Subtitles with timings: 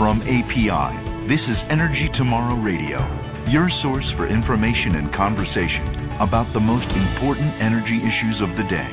[0.00, 3.04] From API, this is Energy Tomorrow Radio,
[3.52, 8.88] your source for information and conversation about the most important energy issues of the day.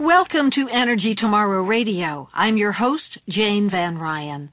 [0.00, 2.30] Welcome to Energy Tomorrow Radio.
[2.32, 4.48] I'm your host, Jane Van Ryan.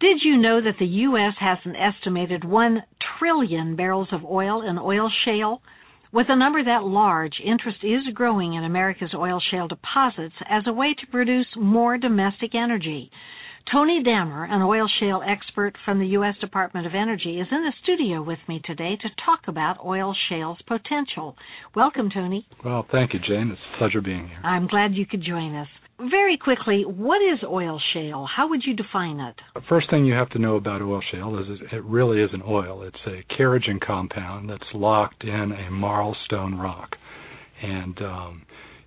[0.00, 1.34] Did you know that the U.S.
[1.38, 2.82] has an estimated 1
[3.20, 5.62] trillion barrels of oil in oil shale?
[6.12, 10.72] With a number that large, interest is growing in America's oil shale deposits as a
[10.72, 13.12] way to produce more domestic energy.
[13.70, 16.34] Tony Dammer, an oil shale expert from the U.S.
[16.40, 20.58] Department of Energy, is in the studio with me today to talk about oil shale's
[20.66, 21.36] potential.
[21.74, 22.46] Welcome, Tony.
[22.64, 23.50] Well, thank you, Jane.
[23.50, 24.40] It's a pleasure being here.
[24.42, 25.68] I'm glad you could join us.
[25.98, 28.26] Very quickly, what is oil shale?
[28.34, 29.36] How would you define it?
[29.54, 32.42] The first thing you have to know about oil shale is it really is an
[32.46, 32.82] oil.
[32.82, 36.96] It's a kerogen compound that's locked in a marlstone rock.
[37.62, 38.42] And um,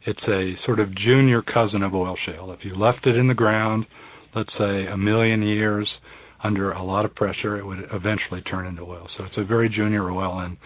[0.05, 2.52] it's a sort of junior cousin of oil shale.
[2.52, 3.85] If you left it in the ground,
[4.35, 5.89] let's say a million years
[6.43, 9.07] under a lot of pressure, it would eventually turn into oil.
[9.18, 10.57] So it's a very junior oil and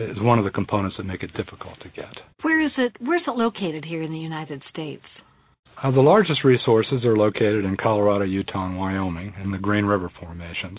[0.00, 2.14] is one of the components that make it difficult to get.
[2.42, 2.92] Where is it?
[3.00, 5.02] Where's it located here in the United States?
[5.82, 10.10] Uh, the largest resources are located in Colorado, Utah, and Wyoming in the Green River
[10.20, 10.78] formations.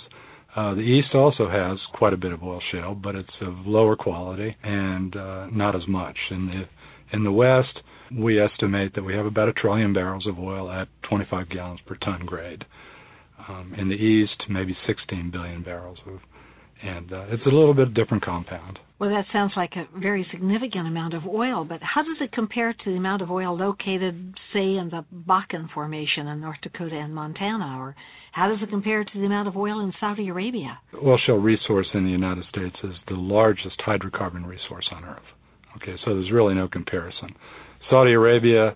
[0.55, 3.95] Uh, the east also has quite a bit of oil shale, but it's of lower
[3.95, 6.17] quality and uh, not as much.
[6.31, 6.63] In the
[7.15, 7.79] in the west,
[8.17, 11.95] we estimate that we have about a trillion barrels of oil at 25 gallons per
[11.95, 12.63] ton grade.
[13.47, 16.19] Um, in the east, maybe 16 billion barrels of
[16.83, 18.79] and uh, it's a little bit different compound.
[18.97, 22.71] Well, that sounds like a very significant amount of oil, but how does it compare
[22.71, 27.13] to the amount of oil located, say, in the Bakken Formation in North Dakota and
[27.13, 27.93] Montana, or
[28.31, 30.79] how does it compare to the amount of oil in Saudi Arabia?
[31.03, 35.27] Oil shale resource in the United States is the largest hydrocarbon resource on Earth.
[35.75, 37.35] Okay, so there's really no comparison.
[37.89, 38.75] Saudi Arabia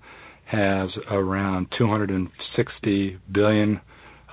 [0.51, 3.79] has around 260 billion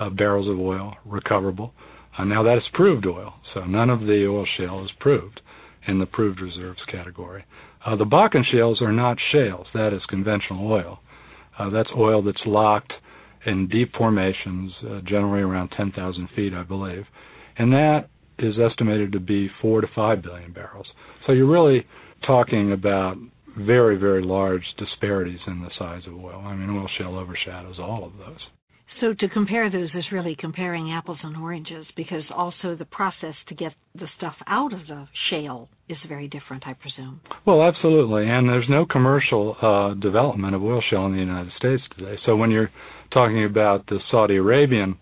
[0.00, 1.72] uh, barrels of oil recoverable.
[2.18, 5.40] Uh, now that is proved oil, so none of the oil shale is proved
[5.86, 7.44] in the proved reserves category.
[7.84, 9.66] Uh, the Bakken shales are not shales.
[9.74, 11.00] That is conventional oil.
[11.58, 12.92] Uh, that's oil that's locked
[13.46, 17.04] in deep formations, uh, generally around 10,000 feet, I believe.
[17.58, 18.08] And that
[18.38, 20.86] is estimated to be 4 to 5 billion barrels.
[21.26, 21.86] So you're really
[22.26, 23.16] talking about
[23.56, 26.42] very, very large disparities in the size of oil.
[26.44, 28.40] I mean, oil shale overshadows all of those.
[29.00, 33.54] So to compare those is really comparing apples and oranges because also the process to
[33.54, 37.20] get the stuff out of the shale is very different, I presume.
[37.46, 38.28] Well, absolutely.
[38.28, 42.16] And there's no commercial uh, development of oil shale in the United States today.
[42.24, 42.70] So when you're
[43.12, 44.96] talking about the Saudi Arabian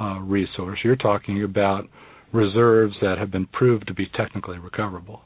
[0.00, 1.88] uh, resource, you're talking about
[2.32, 5.22] reserves that have been proved to be technically recoverable.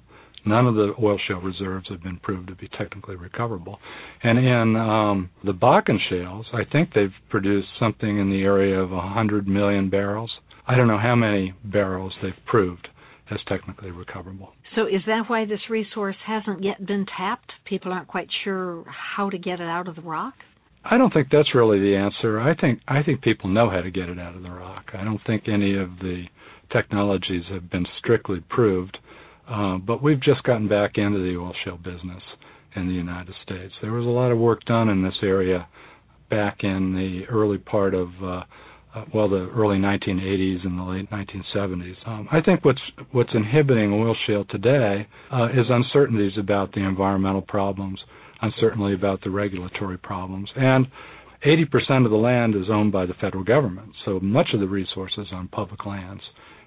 [0.46, 3.78] None of the oil shale reserves have been proved to be technically recoverable.
[4.22, 8.90] And in um, the Bakken shales, I think they've produced something in the area of
[8.90, 10.30] 100 million barrels.
[10.66, 12.88] I don't know how many barrels they've proved
[13.30, 14.52] as technically recoverable.
[14.74, 17.50] So is that why this resource hasn't yet been tapped?
[17.64, 20.34] People aren't quite sure how to get it out of the rock?
[20.84, 22.40] I don't think that's really the answer.
[22.40, 24.84] I think I think people know how to get it out of the rock.
[24.94, 26.26] I don't think any of the
[26.72, 28.96] technologies have been strictly proved.
[29.48, 32.22] Uh, but we've just gotten back into the oil shale business
[32.74, 33.72] in the United States.
[33.80, 35.66] There was a lot of work done in this area
[36.30, 38.42] back in the early part of uh,
[38.94, 41.94] uh, well the early 1980s and the late 1970s.
[42.06, 42.80] Um, I think what's
[43.12, 48.00] what's inhibiting oil shale today uh, is uncertainties about the environmental problems,
[48.42, 50.86] uncertainty about the regulatory problems, and
[51.46, 53.90] 80% of the land is owned by the federal government.
[54.04, 56.22] So much of the resources on public lands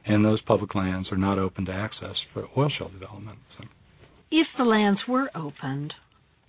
[0.09, 3.37] and those public lands are not open to access for oil shale development.
[3.57, 3.65] So.
[4.31, 5.93] If the lands were opened,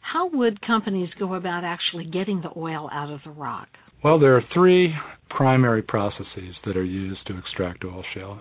[0.00, 3.68] how would companies go about actually getting the oil out of the rock?
[4.02, 4.94] Well, there are three
[5.28, 8.40] primary processes that are used to extract oil shale.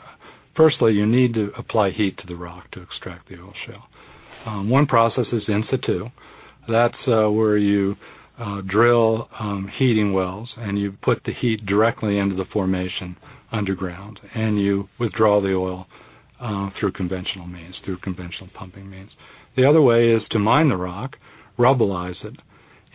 [0.55, 3.83] Firstly, you need to apply heat to the rock to extract the oil shale.
[4.45, 6.05] Um, one process is in situ.
[6.69, 7.95] That's uh, where you
[8.39, 13.17] uh, drill um, heating wells and you put the heat directly into the formation
[13.51, 15.87] underground, and you withdraw the oil
[16.39, 19.09] uh, through conventional means, through conventional pumping means.
[19.55, 21.15] The other way is to mine the rock,
[21.57, 22.35] rubbleize it,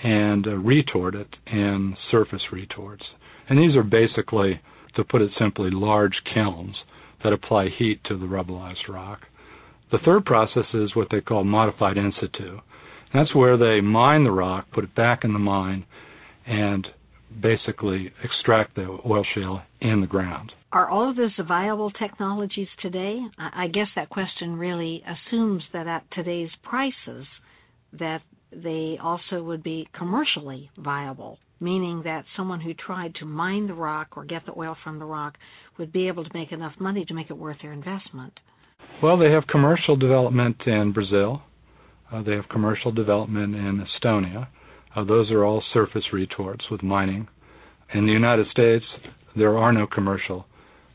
[0.03, 3.05] and uh, retort it in surface retorts.
[3.49, 4.61] And these are basically,
[4.97, 6.75] to put it simply, large kilns
[7.23, 9.21] that apply heat to the rubbleized rock.
[9.91, 12.59] The third process is what they call modified in situ.
[13.13, 15.85] That's where they mine the rock, put it back in the mine,
[16.47, 16.87] and
[17.41, 20.53] basically extract the oil shale in the ground.
[20.73, 23.21] Are all of those viable technologies today?
[23.39, 27.27] I guess that question really assumes that at today's prices
[27.93, 28.23] that
[28.53, 31.39] they also would be commercially viable.
[31.61, 35.05] meaning that someone who tried to mine the rock or get the oil from the
[35.05, 35.37] rock
[35.79, 38.33] would be able to make enough money to make it worth their investment.
[39.03, 41.43] Well, they have commercial development in Brazil.
[42.13, 44.49] Uh, they have commercial development in Estonia.
[44.95, 47.27] Uh, those are all surface retorts with mining.
[47.95, 48.85] In the United States,
[49.37, 50.47] there are no commercial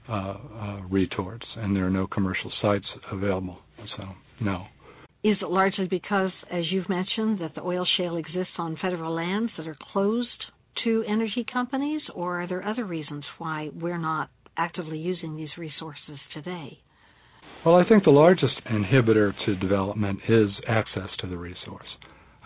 [0.08, 3.60] uh, uh retorts, and there are no commercial sites available.
[3.98, 4.04] So,
[4.42, 4.66] no.
[5.24, 9.52] Is it largely because, as you've mentioned, that the oil shale exists on federal lands
[9.58, 10.30] that are closed
[10.86, 16.18] to energy companies, or are there other reasons why we're not actively using these resources
[16.34, 16.80] today?
[17.66, 21.88] Well, I think the largest inhibitor to development is access to the resource.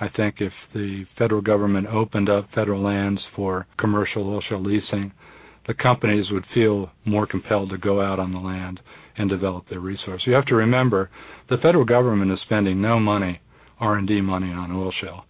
[0.04, 5.14] I think if the federal government opened up federal lands for commercial oil shale leasing,
[5.66, 8.82] the companies would feel more compelled to go out on the land
[9.18, 10.22] and develop their resource.
[10.28, 11.10] You have to remember
[11.50, 13.40] the federal government is spending no money,
[13.80, 15.24] R&D money on oil shale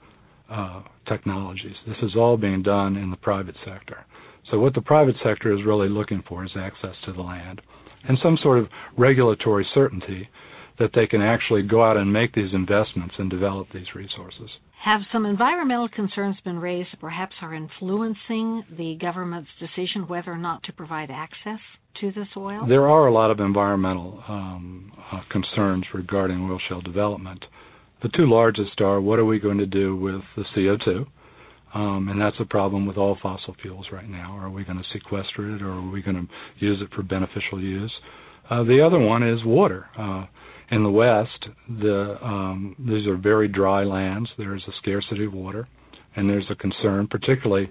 [0.49, 1.75] uh, technologies.
[1.85, 4.03] This is all being done in the private sector.
[4.49, 7.61] So what the private sector is really looking for is access to the land
[8.07, 8.67] and some sort of
[8.97, 10.27] regulatory certainty
[10.79, 14.49] that they can actually go out and make these investments and develop these resources.
[14.83, 20.37] Have some environmental concerns been raised that perhaps are influencing the government's decision whether or
[20.37, 21.59] not to provide access
[22.01, 22.65] to this oil?
[22.67, 27.45] There are a lot of environmental um, uh, concerns regarding oil shale development.
[28.01, 31.05] The two largest are what are we going to do with the CO2?
[31.73, 34.37] Um, and that's a problem with all fossil fuels right now.
[34.37, 37.61] Are we going to sequester it or are we going to use it for beneficial
[37.61, 37.91] use?
[38.49, 39.87] Uh, the other one is water.
[39.97, 40.25] Uh,
[40.73, 44.29] in the West, the um, these are very dry lands.
[44.37, 45.67] There is a scarcity of water,
[46.15, 47.69] and there's a concern, particularly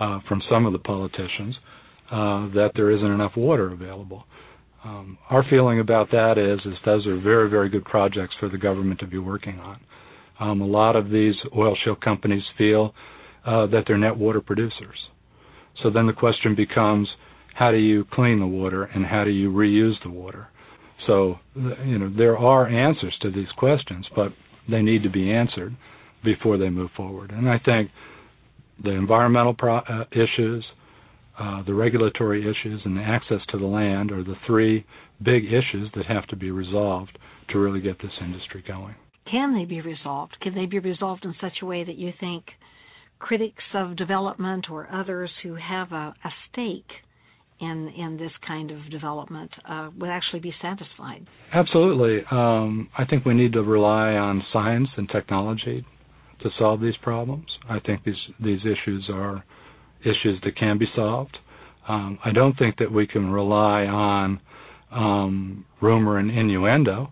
[0.00, 1.54] uh, from some of the politicians,
[2.10, 4.24] uh, that there isn't enough water available.
[4.84, 8.58] Um, our feeling about that is, is those are very, very good projects for the
[8.58, 9.78] government to be working on.
[10.40, 12.94] Um, a lot of these oil shale companies feel
[13.46, 14.96] uh, that they're net water producers.
[15.82, 17.08] So then the question becomes,
[17.54, 20.48] how do you clean the water and how do you reuse the water?
[21.06, 24.32] So, you know, there are answers to these questions, but
[24.70, 25.74] they need to be answered
[26.24, 27.30] before they move forward.
[27.30, 27.90] And I think
[28.82, 30.64] the environmental pro- uh, issues,
[31.38, 34.84] uh, the regulatory issues, and the access to the land are the three
[35.22, 37.18] big issues that have to be resolved
[37.50, 38.94] to really get this industry going.
[39.30, 40.36] Can they be resolved?
[40.40, 42.44] Can they be resolved in such a way that you think
[43.18, 46.90] critics of development or others who have a, a stake
[47.60, 51.26] in in this kind of development uh, would actually be satisfied.
[51.52, 55.84] Absolutely, um, I think we need to rely on science and technology
[56.42, 57.46] to solve these problems.
[57.68, 59.44] I think these these issues are
[60.00, 61.36] issues that can be solved.
[61.88, 64.40] Um, I don't think that we can rely on
[64.90, 67.10] um, rumor and innuendo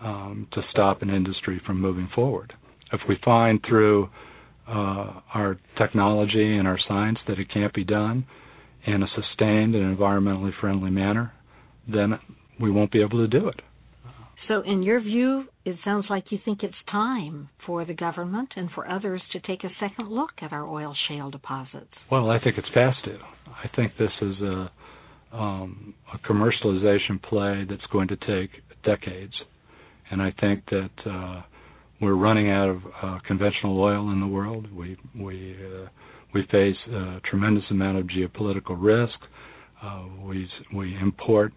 [0.00, 2.52] um, to stop an industry from moving forward.
[2.92, 4.08] If we find through
[4.68, 8.24] uh, our technology and our science that it can't be done
[8.86, 11.32] in a sustained and environmentally friendly manner,
[11.88, 12.18] then
[12.60, 13.60] we won't be able to do it.
[14.48, 18.68] So, in your view, it sounds like you think it's time for the government and
[18.74, 21.92] for others to take a second look at our oil shale deposits.
[22.10, 23.18] Well, I think it's past due.
[23.46, 24.70] I think this is a,
[25.32, 28.50] um, a commercialization play that's going to take
[28.84, 29.32] decades,
[30.10, 31.42] and I think that uh,
[32.00, 34.66] we're running out of uh, conventional oil in the world.
[34.74, 35.86] We we uh,
[36.34, 39.18] we face a tremendous amount of geopolitical risk.
[39.82, 41.52] Uh, we we import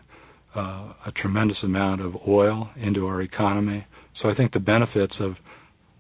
[0.56, 3.86] uh, a tremendous amount of oil into our economy.
[4.22, 5.34] So I think the benefits of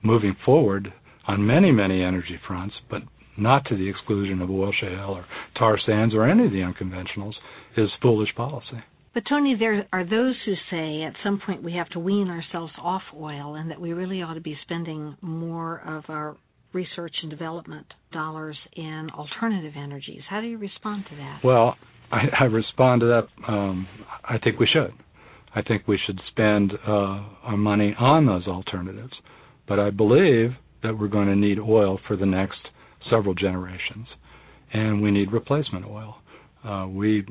[0.04, 0.92] moving forward
[1.28, 3.02] on many many energy fronts, but
[3.38, 5.26] not to the exclusion of oil shale or
[5.58, 7.34] tar sands or any of the unconventionals,
[7.78, 8.82] is foolish policy.
[9.14, 12.74] But Tony, there are those who say at some point we have to wean ourselves
[12.78, 16.36] off oil and that we really ought to be spending more of our
[16.76, 20.22] research and development dollars in alternative energies.
[20.30, 21.40] How do you respond to that?
[21.44, 21.76] Well,
[22.12, 23.52] I, I respond to that.
[23.52, 23.88] Um,
[24.24, 24.94] I think we should.
[25.56, 29.14] I think we should spend uh, our money on those alternatives.
[29.68, 30.52] But I believe
[30.84, 32.60] that we're going to need oil for the next
[33.10, 34.08] several generations,
[34.74, 36.18] and we need replacement oil.
[36.64, 37.26] Uh, we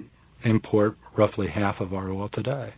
[0.45, 2.73] import roughly half of our oil today.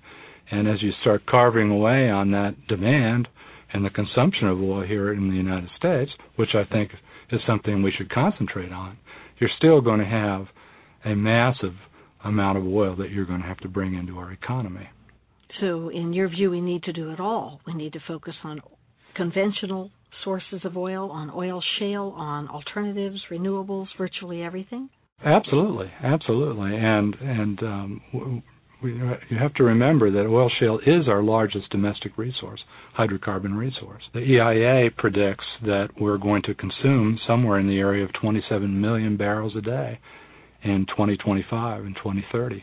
[0.50, 3.28] And as you start carving away on that demand
[3.72, 6.90] and the consumption of oil here in the United States, which I think
[7.30, 8.98] is something we should concentrate on,
[9.38, 10.46] you're still going to have
[11.04, 11.74] a massive
[12.24, 14.88] amount of oil that you're going to have to bring into our economy.
[15.60, 17.60] So, in your view, we need to do it all.
[17.66, 18.60] We need to focus on
[19.14, 19.90] conventional
[20.24, 24.88] sources of oil, on oil shale, on alternatives, renewables, virtually everything?
[25.24, 28.42] Absolutely, absolutely, and and um,
[28.82, 32.60] We, you have to remember that oil shale is our largest domestic resource,
[32.98, 34.02] hydrocarbon resource.
[34.12, 39.16] The EIA predicts that we're going to consume somewhere in the area of 27 million
[39.16, 39.98] barrels a day
[40.62, 42.62] in 2025 and 2030.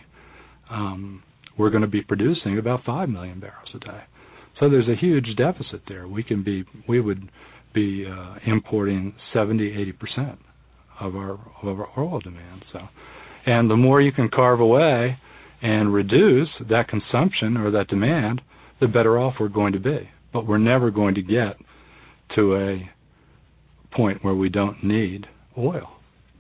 [0.70, 1.24] Um,
[1.58, 4.04] we're going to be producing about 5 million barrels a day.
[4.60, 6.08] So there's a huge deficit there.
[6.08, 7.30] We can be we would
[7.74, 10.40] be uh, importing 70 80 percent
[11.00, 12.64] of our of our oil demand.
[12.72, 12.80] So,
[13.46, 15.18] and the more you can carve away
[15.64, 18.42] and reduce that consumption or that demand,
[18.82, 20.10] the better off we're going to be.
[20.34, 21.56] But we're never going to get
[22.36, 22.90] to a
[23.96, 25.26] point where we don't need
[25.58, 25.90] oil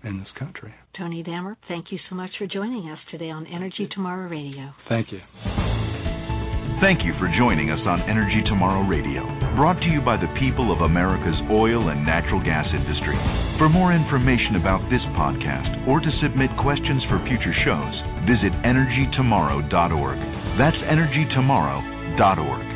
[0.04, 0.74] in this country.
[0.98, 4.74] Tony Dammer, thank you so much for joining us today on Energy Tomorrow Radio.
[4.90, 5.20] Thank you.
[6.82, 9.24] Thank you for joining us on Energy Tomorrow Radio,
[9.56, 13.16] brought to you by the people of America's oil and natural gas industry.
[13.56, 20.20] For more information about this podcast or to submit questions for future shows, visit energytomorrow.org.
[20.58, 22.73] That's energytomorrow.org.